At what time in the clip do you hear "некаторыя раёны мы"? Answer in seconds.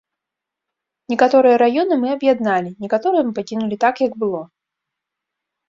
1.13-2.09